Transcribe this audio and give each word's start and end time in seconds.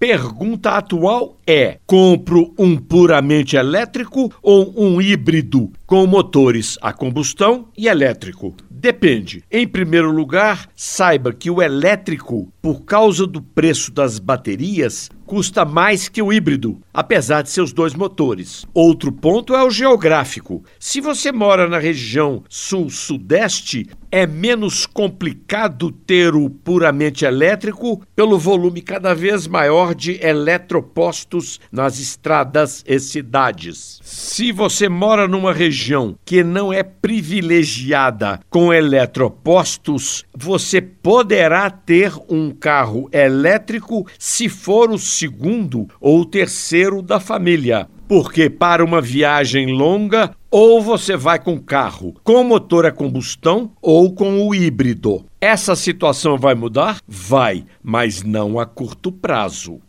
pergunta 0.00 0.76
atual 0.80 1.36
é: 1.50 1.78
compro 1.86 2.54
um 2.58 2.76
puramente 2.76 3.56
elétrico 3.56 4.32
ou 4.42 4.72
um 4.76 5.00
híbrido 5.00 5.70
com 5.84 6.06
motores 6.06 6.78
a 6.80 6.92
combustão 6.92 7.68
e 7.76 7.88
elétrico? 7.88 8.54
Depende. 8.70 9.44
Em 9.50 9.68
primeiro 9.68 10.10
lugar, 10.10 10.68
saiba 10.74 11.34
que 11.34 11.50
o 11.50 11.60
elétrico, 11.60 12.50
por 12.62 12.82
causa 12.84 13.26
do 13.26 13.42
preço 13.42 13.92
das 13.92 14.18
baterias, 14.18 15.10
custa 15.26 15.64
mais 15.64 16.08
que 16.08 16.22
o 16.22 16.32
híbrido, 16.32 16.80
apesar 16.92 17.42
de 17.42 17.50
seus 17.50 17.72
dois 17.72 17.94
motores. 17.94 18.66
Outro 18.74 19.12
ponto 19.12 19.54
é 19.54 19.62
o 19.62 19.70
geográfico. 19.70 20.64
Se 20.78 21.00
você 21.00 21.30
mora 21.30 21.68
na 21.68 21.78
região 21.78 22.42
sul-sudeste, 22.48 23.86
é 24.10 24.26
menos 24.26 24.86
complicado 24.86 25.92
ter 25.92 26.34
o 26.34 26.50
puramente 26.50 27.24
elétrico 27.24 28.02
pelo 28.16 28.38
volume 28.38 28.80
cada 28.82 29.14
vez 29.14 29.46
maior 29.46 29.94
de 29.94 30.18
eletropostos 30.20 31.39
nas 31.70 31.98
estradas 31.98 32.84
e 32.86 32.98
cidades. 32.98 34.00
Se 34.02 34.52
você 34.52 34.88
mora 34.88 35.28
numa 35.28 35.52
região 35.52 36.16
que 36.24 36.42
não 36.42 36.72
é 36.72 36.82
privilegiada 36.82 38.40
com 38.50 38.72
eletropostos, 38.72 40.24
você 40.36 40.80
poderá 40.80 41.70
ter 41.70 42.12
um 42.28 42.50
carro 42.50 43.08
elétrico 43.12 44.06
se 44.18 44.48
for 44.48 44.90
o 44.90 44.98
segundo 44.98 45.88
ou 46.00 46.24
terceiro 46.24 47.02
da 47.02 47.20
família. 47.20 47.88
Porque 48.08 48.50
para 48.50 48.84
uma 48.84 49.00
viagem 49.00 49.72
longa, 49.72 50.34
ou 50.50 50.82
você 50.82 51.16
vai 51.16 51.38
com 51.38 51.60
carro 51.60 52.14
com 52.24 52.42
motor 52.42 52.84
a 52.84 52.90
combustão 52.90 53.70
ou 53.80 54.12
com 54.12 54.46
o 54.46 54.52
híbrido. 54.52 55.24
Essa 55.40 55.76
situação 55.76 56.36
vai 56.36 56.54
mudar? 56.54 56.98
Vai, 57.06 57.64
mas 57.82 58.24
não 58.24 58.58
a 58.58 58.66
curto 58.66 59.12
prazo. 59.12 59.80